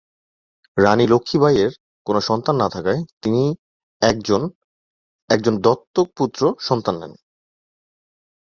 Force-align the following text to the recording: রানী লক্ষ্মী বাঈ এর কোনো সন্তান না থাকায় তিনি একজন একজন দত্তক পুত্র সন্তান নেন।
রানী 0.77 1.05
লক্ষ্মী 1.07 1.37
বাঈ 1.39 1.55
এর 1.63 1.71
কোনো 2.07 2.19
সন্তান 2.21 2.55
না 2.55 2.67
থাকায় 2.69 3.01
তিনি 3.21 3.43
একজন 4.01 4.41
একজন 5.29 5.53
দত্তক 5.57 6.07
পুত্র 6.17 6.41
সন্তান 6.59 6.95
নেন। 7.01 7.13